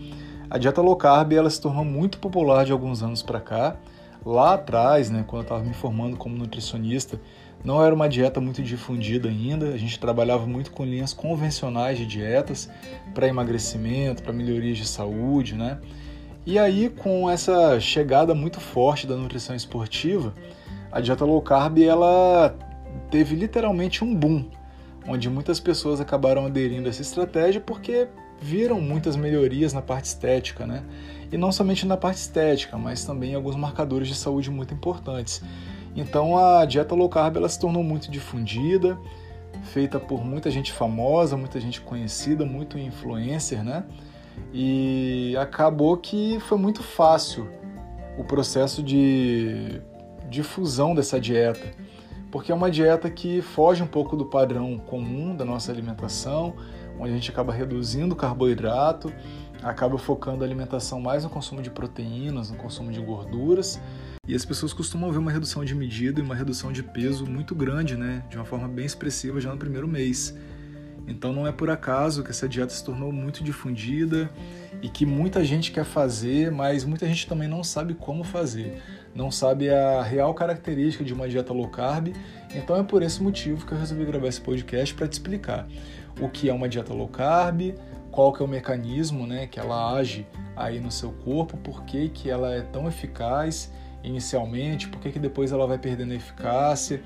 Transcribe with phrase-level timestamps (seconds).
[0.49, 3.77] A dieta low carb ela se tornou muito popular de alguns anos para cá.
[4.25, 7.19] Lá atrás, né, quando eu estava me formando como nutricionista,
[7.65, 12.07] não era uma dieta muito difundida ainda, a gente trabalhava muito com linhas convencionais de
[12.07, 12.71] dietas
[13.15, 15.79] para emagrecimento, para melhorias de saúde, né?
[16.47, 20.33] E aí, com essa chegada muito forte da nutrição esportiva,
[20.91, 22.57] a dieta low carb ela
[23.11, 24.47] teve literalmente um boom,
[25.07, 28.09] onde muitas pessoas acabaram aderindo a essa estratégia porque
[28.41, 30.85] viram muitas melhorias na parte estética, né?
[31.31, 35.43] E não somente na parte estética, mas também alguns marcadores de saúde muito importantes.
[35.97, 38.99] Então a dieta low carb ela se tornou muito difundida,
[39.65, 43.85] feita por muita gente famosa, muita gente conhecida, muito influencer, né?
[44.53, 47.49] E acabou que foi muito fácil
[48.17, 49.81] o processo de
[50.29, 51.67] difusão dessa dieta,
[52.31, 56.55] porque é uma dieta que foge um pouco do padrão comum da nossa alimentação,
[56.99, 59.13] onde a gente acaba reduzindo o carboidrato,
[59.63, 63.81] acaba focando a alimentação mais no consumo de proteínas, no consumo de gorduras
[64.29, 67.55] e as pessoas costumam ver uma redução de medida e uma redução de peso muito
[67.55, 68.23] grande, né?
[68.29, 70.37] De uma forma bem expressiva já no primeiro mês.
[71.07, 74.29] Então não é por acaso que essa dieta se tornou muito difundida
[74.83, 78.83] e que muita gente quer fazer, mas muita gente também não sabe como fazer,
[79.15, 82.15] não sabe a real característica de uma dieta low carb.
[82.55, 85.67] Então é por esse motivo que eu resolvi gravar esse podcast para te explicar
[86.21, 87.75] o que é uma dieta low carb,
[88.11, 92.11] qual que é o mecanismo, né, que ela age aí no seu corpo, por que,
[92.11, 93.73] que ela é tão eficaz
[94.09, 97.03] inicialmente, por que, que depois ela vai perdendo eficácia.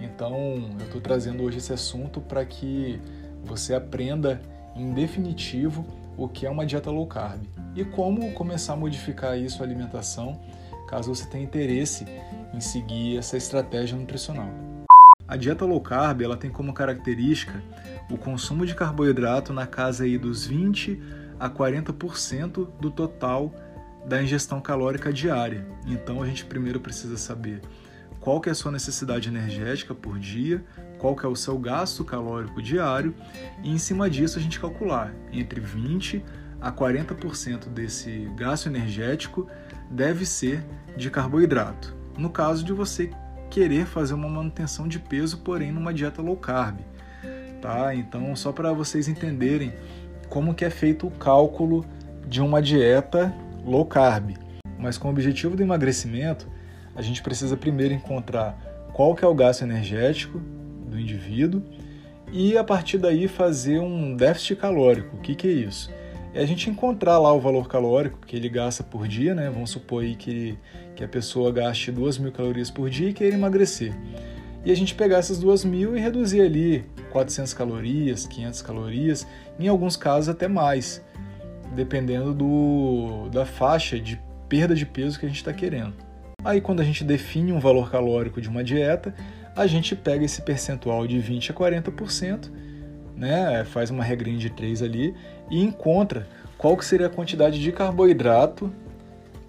[0.00, 3.00] Então, eu estou trazendo hoje esse assunto para que
[3.44, 4.40] você aprenda
[4.74, 5.86] em definitivo
[6.16, 7.40] o que é uma dieta low carb
[7.74, 10.40] e como começar a modificar isso a alimentação,
[10.88, 12.06] caso você tenha interesse
[12.54, 14.48] em seguir essa estratégia nutricional.
[15.28, 17.62] A dieta low carb ela tem como característica
[18.10, 21.02] o consumo de carboidrato na casa aí dos 20
[21.38, 23.52] a 40% do total
[24.06, 25.66] da ingestão calórica diária.
[25.86, 27.60] Então a gente primeiro precisa saber
[28.20, 30.64] qual que é a sua necessidade energética por dia,
[30.98, 33.14] qual que é o seu gasto calórico diário
[33.62, 36.24] e em cima disso a gente calcular entre 20
[36.60, 39.46] a 40% desse gasto energético
[39.90, 40.64] deve ser
[40.96, 41.94] de carboidrato.
[42.16, 43.10] No caso de você
[43.50, 46.80] querer fazer uma manutenção de peso, porém numa dieta low carb,
[47.60, 47.94] tá?
[47.94, 49.72] Então, só para vocês entenderem
[50.28, 51.84] como que é feito o cálculo
[52.26, 53.32] de uma dieta
[53.66, 54.36] low carb.
[54.78, 56.48] Mas com o objetivo do emagrecimento,
[56.94, 58.56] a gente precisa primeiro encontrar
[58.92, 60.38] qual que é o gasto energético
[60.88, 61.62] do indivíduo
[62.32, 65.16] e a partir daí fazer um déficit calórico.
[65.16, 65.90] O que, que é isso?
[66.32, 69.50] É a gente encontrar lá o valor calórico que ele gasta por dia, né?
[69.50, 70.58] Vamos supor aí que,
[70.94, 73.94] que a pessoa gaste 2 mil calorias por dia e queira emagrecer.
[74.64, 79.26] E a gente pegar essas 2 mil e reduzir ali 400 calorias, 500 calorias,
[79.58, 81.02] em alguns casos até mais
[81.74, 85.94] dependendo do, da faixa de perda de peso que a gente está querendo.
[86.44, 89.14] Aí, quando a gente define um valor calórico de uma dieta,
[89.56, 92.50] a gente pega esse percentual de 20 a 40%,
[93.16, 95.14] né, faz uma regrinha de 3 ali
[95.50, 96.28] e encontra
[96.58, 98.70] qual que seria a quantidade de carboidrato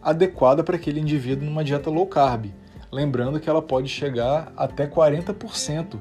[0.02, 2.46] adequada para aquele indivíduo numa dieta low carb.
[2.92, 6.00] Lembrando que ela pode chegar até 40%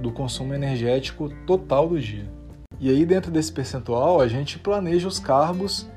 [0.00, 2.24] do consumo energético total do dia.
[2.82, 5.88] E aí, dentro desse percentual, a gente planeja os carbos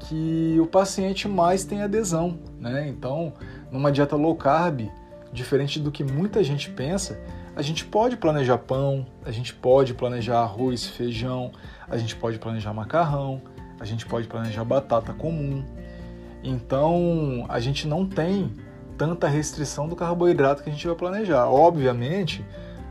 [0.00, 2.38] que o paciente mais tem adesão.
[2.58, 2.88] Né?
[2.88, 3.34] Então,
[3.70, 4.88] numa dieta low carb,
[5.30, 7.20] diferente do que muita gente pensa,
[7.54, 11.52] a gente pode planejar pão, a gente pode planejar arroz, feijão,
[11.86, 13.42] a gente pode planejar macarrão,
[13.78, 15.62] a gente pode planejar batata comum.
[16.42, 18.50] Então, a gente não tem
[18.96, 21.50] tanta restrição do carboidrato que a gente vai planejar.
[21.50, 22.42] Obviamente,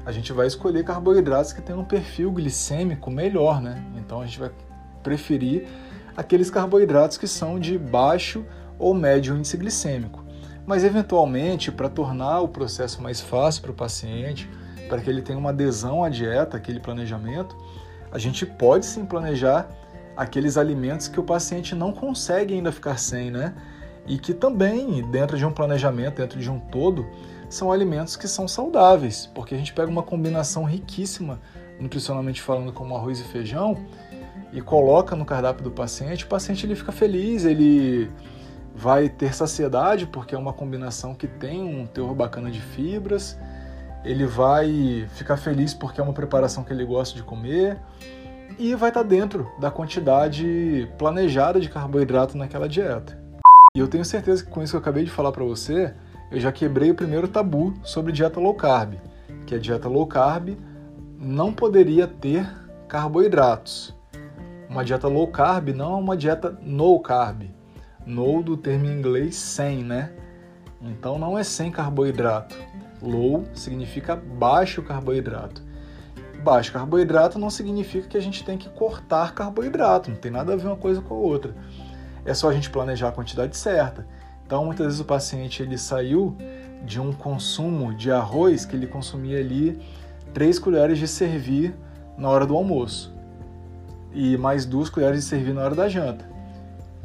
[0.06, 3.84] a gente vai escolher carboidratos que tenham um perfil glicêmico melhor, né?
[3.96, 4.52] Então, a gente vai
[5.02, 5.68] preferir
[6.16, 8.46] aqueles carboidratos que são de baixo
[8.78, 10.24] ou médio índice glicêmico.
[10.66, 14.50] Mas, eventualmente, para tornar o processo mais fácil para o paciente,
[14.88, 17.56] para que ele tenha uma adesão à dieta, aquele planejamento,
[18.12, 19.70] a gente pode sim planejar
[20.16, 23.54] aqueles alimentos que o paciente não consegue ainda ficar sem, né?
[24.06, 27.08] E que também, dentro de um planejamento, dentro de um todo,
[27.54, 31.40] são alimentos que são saudáveis, porque a gente pega uma combinação riquíssima,
[31.80, 33.78] nutricionalmente falando, como arroz e feijão,
[34.52, 38.10] e coloca no cardápio do paciente, o paciente ele fica feliz, ele
[38.76, 43.38] vai ter saciedade, porque é uma combinação que tem um teor bacana de fibras,
[44.04, 47.80] ele vai ficar feliz porque é uma preparação que ele gosta de comer,
[48.60, 53.20] e vai estar dentro da quantidade planejada de carboidrato naquela dieta.
[53.76, 55.94] E eu tenho certeza que com isso que eu acabei de falar para você,
[56.34, 58.96] eu já quebrei o primeiro tabu sobre dieta low carb,
[59.46, 60.58] que a dieta low carb
[61.20, 62.50] não poderia ter
[62.88, 63.96] carboidratos.
[64.68, 67.44] Uma dieta low carb não é uma dieta no carb.
[68.06, 70.12] No do termo em inglês sem, né?
[70.82, 72.58] Então não é sem carboidrato.
[73.00, 75.62] Low significa baixo carboidrato
[76.44, 80.56] baixo carboidrato não significa que a gente tem que cortar carboidrato, não tem nada a
[80.58, 81.56] ver uma coisa com a outra.
[82.26, 84.06] É só a gente planejar a quantidade certa.
[84.46, 86.36] Então, muitas vezes o paciente ele saiu
[86.86, 89.80] de um consumo de arroz que ele consumia ali
[90.34, 91.74] 3 colheres de servir
[92.18, 93.14] na hora do almoço
[94.14, 96.32] e mais duas colheres de servir na hora da janta.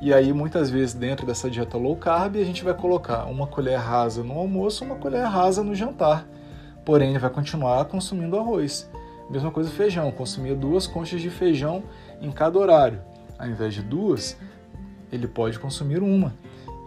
[0.00, 3.79] E aí, muitas vezes, dentro dessa dieta low carb, a gente vai colocar uma colher
[3.79, 6.25] rasa no almoço, uma colher rasa no jantar.
[6.85, 8.88] Porém, ele vai continuar consumindo arroz.
[9.29, 11.82] Mesma coisa feijão, consumia duas conchas de feijão
[12.20, 13.00] em cada horário.
[13.37, 14.37] Ao invés de duas,
[15.11, 16.32] ele pode consumir uma.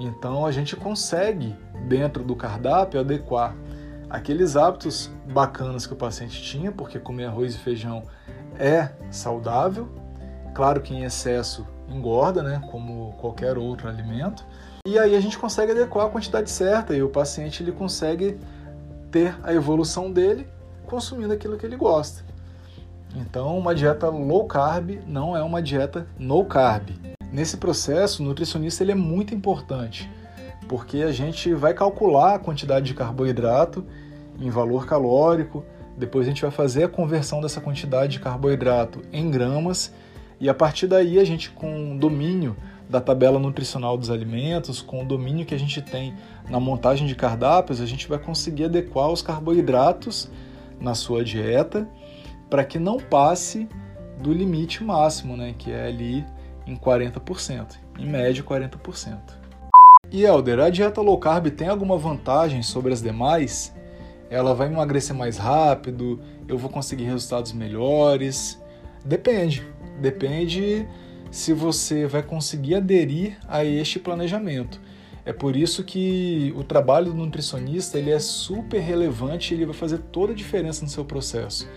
[0.05, 1.55] Então a gente consegue,
[1.87, 3.55] dentro do cardápio, adequar
[4.09, 8.03] aqueles hábitos bacanas que o paciente tinha, porque comer arroz e feijão
[8.59, 9.87] é saudável.
[10.53, 14.45] Claro que em excesso engorda, né, como qualquer outro alimento.
[14.85, 18.39] E aí a gente consegue adequar a quantidade certa e o paciente ele consegue
[19.11, 20.47] ter a evolução dele
[20.85, 22.23] consumindo aquilo que ele gosta.
[23.15, 26.89] Então, uma dieta low carb não é uma dieta no carb.
[27.31, 30.09] Nesse processo, o nutricionista ele é muito importante,
[30.67, 33.85] porque a gente vai calcular a quantidade de carboidrato
[34.39, 35.63] em valor calórico,
[35.97, 39.93] depois a gente vai fazer a conversão dessa quantidade de carboidrato em gramas
[40.39, 42.57] e a partir daí a gente com domínio
[42.89, 46.13] da tabela nutricional dos alimentos, com o domínio que a gente tem
[46.49, 50.29] na montagem de cardápios, a gente vai conseguir adequar os carboidratos
[50.79, 51.87] na sua dieta
[52.49, 53.69] para que não passe
[54.21, 56.25] do limite máximo, né, que é ali
[56.71, 59.17] em 40%, em média 40%.
[60.09, 63.73] E Elder, a dieta low carb tem alguma vantagem sobre as demais?
[64.29, 66.19] Ela vai emagrecer mais rápido?
[66.47, 68.61] Eu vou conseguir resultados melhores?
[69.05, 69.65] Depende.
[69.99, 70.87] Depende
[71.29, 74.81] se você vai conseguir aderir a este planejamento.
[75.25, 79.99] É por isso que o trabalho do nutricionista ele é super relevante ele vai fazer
[79.99, 81.69] toda a diferença no seu processo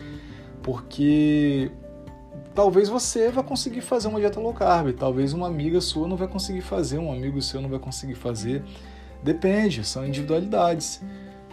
[0.65, 1.71] porque
[2.55, 6.29] talvez você vai conseguir fazer uma dieta low carb, talvez uma amiga sua não vai
[6.29, 8.63] conseguir fazer, um amigo seu não vai conseguir fazer.
[9.23, 11.03] Depende, são individualidades.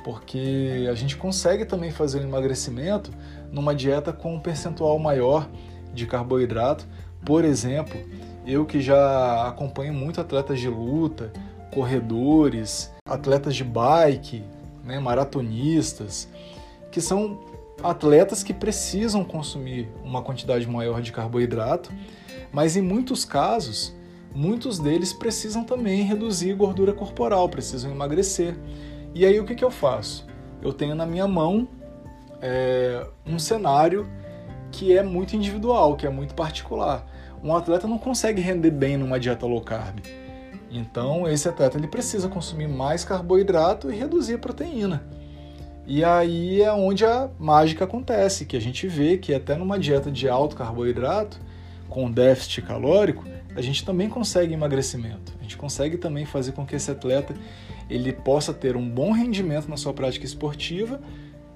[0.03, 3.11] Porque a gente consegue também fazer um emagrecimento
[3.51, 5.47] numa dieta com um percentual maior
[5.93, 6.87] de carboidrato.
[7.23, 7.99] Por exemplo,
[8.45, 11.31] eu que já acompanho muito atletas de luta,
[11.71, 14.43] corredores, atletas de bike,
[14.83, 16.27] né, maratonistas,
[16.91, 17.39] que são
[17.83, 21.91] atletas que precisam consumir uma quantidade maior de carboidrato,
[22.51, 23.95] mas em muitos casos,
[24.33, 28.55] muitos deles precisam também reduzir gordura corporal, precisam emagrecer.
[29.13, 30.25] E aí o que, que eu faço?
[30.61, 31.67] Eu tenho na minha mão
[32.41, 34.07] é, um cenário
[34.71, 37.05] que é muito individual, que é muito particular.
[37.43, 39.99] Um atleta não consegue render bem numa dieta low carb.
[40.69, 45.03] Então, esse atleta ele precisa consumir mais carboidrato e reduzir a proteína.
[45.93, 50.09] E aí é onde a mágica acontece, que a gente vê que até numa dieta
[50.09, 51.37] de alto carboidrato,
[51.89, 55.33] com déficit calórico, a gente também consegue emagrecimento.
[55.37, 57.35] A gente consegue também fazer com que esse atleta
[57.89, 61.01] ele possa ter um bom rendimento na sua prática esportiva,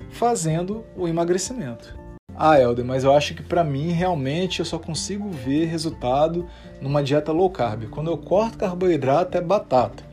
[0.09, 1.97] fazendo o emagrecimento.
[2.35, 6.45] Ah, Helder, mas eu acho que para mim realmente eu só consigo ver resultado
[6.81, 7.85] numa dieta low carb.
[7.85, 10.03] Quando eu corto carboidrato é batata.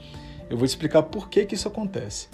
[0.48, 2.28] Eu vou te explicar por que, que isso acontece.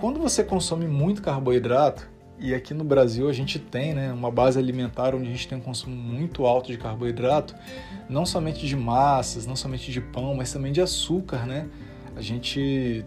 [0.00, 4.58] Quando você consome muito carboidrato, e aqui no Brasil a gente tem né, uma base
[4.58, 7.54] alimentar onde a gente tem um consumo muito alto de carboidrato,
[8.08, 11.68] não somente de massas, não somente de pão, mas também de açúcar, né?
[12.16, 13.04] A gente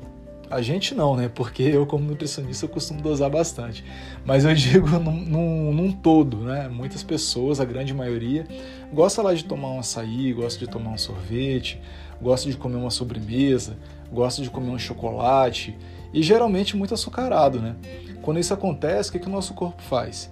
[0.51, 1.31] a gente não, né?
[1.33, 3.83] Porque eu, como nutricionista, eu costumo dosar bastante.
[4.23, 6.67] Mas eu digo num, num, num, todo, né?
[6.67, 8.45] Muitas pessoas, a grande maioria,
[8.93, 11.81] gosta lá de tomar um açaí, gosta de tomar um sorvete,
[12.21, 13.79] gosta de comer uma sobremesa,
[14.11, 15.75] gosta de comer um chocolate
[16.13, 17.75] e geralmente muito açucarado, né?
[18.21, 20.31] Quando isso acontece, o que, que o nosso corpo faz?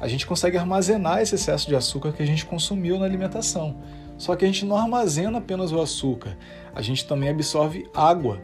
[0.00, 3.76] A gente consegue armazenar esse excesso de açúcar que a gente consumiu na alimentação.
[4.16, 6.36] Só que a gente não armazena apenas o açúcar,
[6.74, 8.40] a gente também absorve água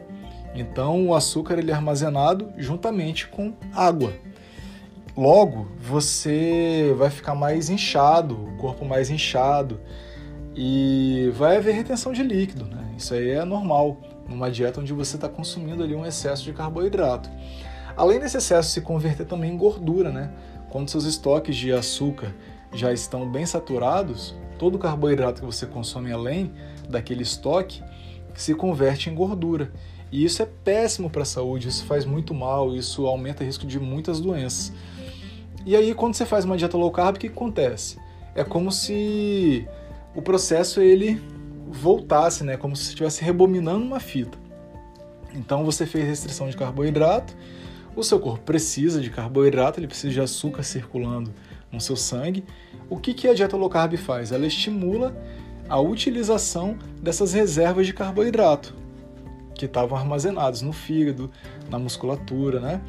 [0.54, 4.12] então o açúcar ele é armazenado juntamente com água.
[5.16, 9.80] Logo, você vai ficar mais inchado, o corpo mais inchado
[10.54, 12.64] e vai haver retenção de líquido.
[12.64, 12.94] Né?
[12.96, 14.00] Isso aí é normal
[14.32, 17.30] numa dieta onde você está consumindo ali um excesso de carboidrato.
[17.96, 20.32] Além desse excesso se converter também em gordura, né?
[20.70, 22.34] Quando seus estoques de açúcar
[22.72, 26.52] já estão bem saturados, todo o carboidrato que você consome além
[26.88, 27.82] daquele estoque
[28.34, 29.70] se converte em gordura.
[30.10, 33.66] E isso é péssimo para a saúde, isso faz muito mal, isso aumenta o risco
[33.66, 34.72] de muitas doenças.
[35.64, 37.98] E aí, quando você faz uma dieta low carb, o que acontece?
[38.34, 39.66] É como se
[40.14, 41.22] o processo ele
[41.72, 42.56] voltasse, né?
[42.56, 44.38] Como se estivesse rebobinando uma fita.
[45.34, 47.34] Então você fez restrição de carboidrato,
[47.96, 51.32] o seu corpo precisa de carboidrato, ele precisa de açúcar circulando
[51.70, 52.44] no seu sangue.
[52.88, 54.32] O que, que a dieta low carb faz?
[54.32, 55.16] Ela estimula
[55.68, 58.74] a utilização dessas reservas de carboidrato
[59.54, 61.30] que estavam armazenados no fígado,
[61.70, 62.80] na musculatura, né?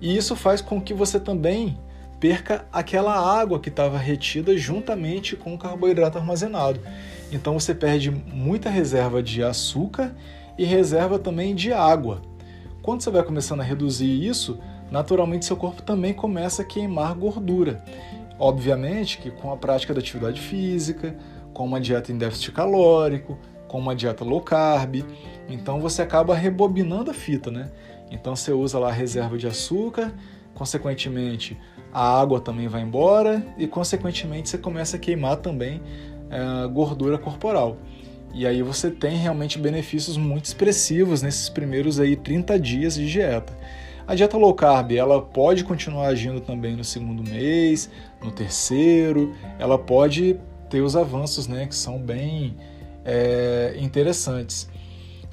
[0.00, 1.78] E isso faz com que você também
[2.20, 6.80] perca aquela água que estava retida juntamente com o carboidrato armazenado.
[7.30, 10.14] Então você perde muita reserva de açúcar
[10.56, 12.22] e reserva também de água.
[12.82, 14.58] Quando você vai começando a reduzir isso,
[14.90, 17.84] naturalmente seu corpo também começa a queimar gordura.
[18.38, 21.16] Obviamente que com a prática da atividade física,
[21.52, 25.04] com uma dieta em déficit calórico, com uma dieta low carb,
[25.48, 27.70] então você acaba rebobinando a fita, né?
[28.10, 30.12] Então você usa lá a reserva de açúcar,
[30.54, 31.58] consequentemente
[31.92, 35.80] a água também vai embora e consequentemente você começa a queimar também
[36.30, 37.76] é, gordura corporal.
[38.34, 43.56] E aí você tem realmente benefícios muito expressivos nesses primeiros aí 30 dias de dieta.
[44.06, 47.90] A dieta low carb, ela pode continuar agindo também no segundo mês,
[48.22, 50.38] no terceiro, ela pode
[50.70, 52.56] ter os avanços, né, que são bem
[53.04, 54.68] é, interessantes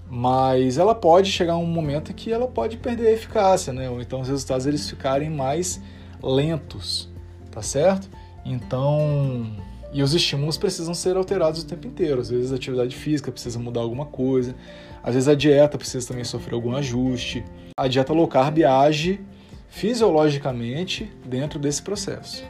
[0.08, 3.90] mas ela pode chegar a um momento que ela pode perder a eficácia, né?
[3.90, 5.82] Ou então os resultados eles ficarem mais
[6.22, 7.10] lentos,
[7.52, 8.10] tá certo?
[8.46, 9.52] Então,
[9.92, 12.22] e os estímulos precisam ser alterados o tempo inteiro.
[12.22, 14.56] Às vezes a atividade física precisa mudar alguma coisa,
[15.04, 17.44] às vezes a dieta precisa também sofrer algum ajuste.
[17.78, 19.22] A dieta low carb age
[19.70, 22.44] fisiologicamente dentro desse processo.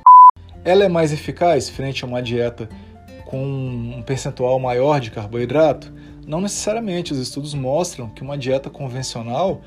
[0.64, 2.70] Ela é mais eficaz frente a uma dieta
[3.26, 5.92] com um percentual maior de carboidrato?
[6.26, 9.62] Não necessariamente, os estudos mostram que uma dieta convencional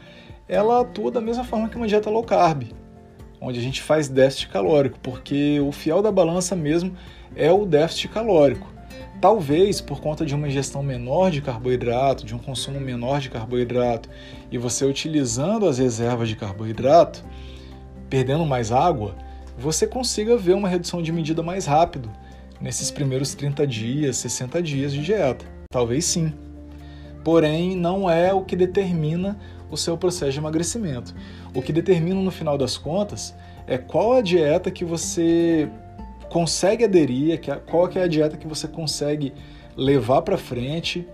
[0.49, 2.65] ela atua da mesma forma que uma dieta low carb,
[3.41, 6.97] onde a gente faz déficit calórico, porque o fiel da balança mesmo
[7.37, 8.67] é o déficit calórico.
[9.21, 14.09] Talvez por conta de uma ingestão menor de carboidrato, de um consumo menor de carboidrato,
[14.51, 17.25] e você utilizando as reservas de carboidrato,
[18.09, 19.17] perdendo mais água,
[19.59, 22.11] você consiga ver uma redução de medida mais rápido
[22.61, 25.45] nesses primeiros 30 dias, 60 dias de dieta.
[25.71, 26.33] Talvez sim
[27.29, 29.39] porém não é o que determina
[29.71, 31.15] o seu processo de emagrecimento.
[31.55, 33.35] O que determina no final das contas
[33.67, 35.69] é qual a dieta que você
[36.29, 39.33] consegue aderir, qual é a dieta que você consegue
[39.77, 41.07] levar para frente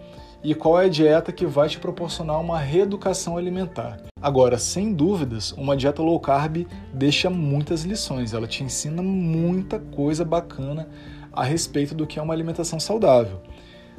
[0.43, 3.99] e qual é a dieta que vai te proporcionar uma reeducação alimentar.
[4.21, 10.25] Agora, sem dúvidas, uma dieta low carb deixa muitas lições, ela te ensina muita coisa
[10.25, 10.89] bacana
[11.33, 13.41] a respeito do que é uma alimentação saudável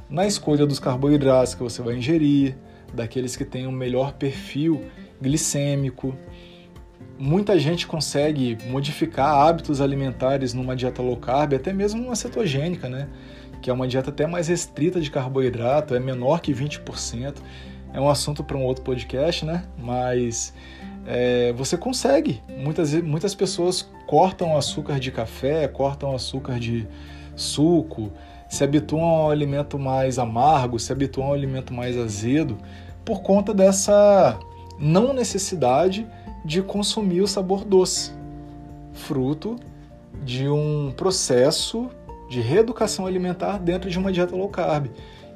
[0.09, 2.55] na escolha dos carboidratos que você vai ingerir,
[2.93, 4.85] daqueles que têm um melhor perfil
[5.21, 6.15] glicêmico.
[7.17, 13.07] Muita gente consegue modificar hábitos alimentares numa dieta low carb, até mesmo uma cetogênica, né?
[13.61, 17.35] Que é uma dieta até mais restrita de carboidrato, é menor que 20%.
[17.93, 19.63] É um assunto para um outro podcast, né?
[19.77, 20.53] Mas
[21.05, 22.41] é, você consegue.
[22.57, 26.87] Muitas, muitas pessoas cortam açúcar de café, cortam açúcar de
[27.35, 28.11] suco,
[28.49, 32.57] se habituam ao alimento mais amargo, se habituam ao alimento mais azedo,
[33.03, 34.39] por conta dessa
[34.79, 36.07] não necessidade
[36.43, 38.11] de consumir o sabor doce,
[38.93, 39.55] fruto
[40.23, 41.89] de um processo
[42.29, 44.87] de reeducação alimentar dentro de uma dieta low carb.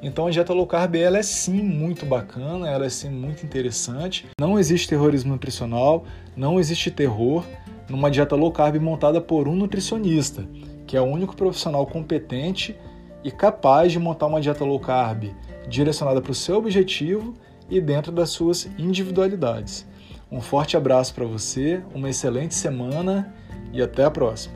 [0.02, 4.26] Então a dieta low carb ela é sim muito bacana, ela é sim muito interessante.
[4.40, 6.04] Não existe terrorismo nutricional,
[6.36, 7.44] não existe terror
[7.88, 10.44] numa dieta low carb montada por um nutricionista,
[10.86, 12.76] que é o único profissional competente
[13.22, 15.30] e capaz de montar uma dieta low carb
[15.68, 17.34] direcionada para o seu objetivo
[17.68, 19.86] e dentro das suas individualidades.
[20.30, 23.34] Um forte abraço para você, uma excelente semana
[23.72, 24.54] e até a próxima.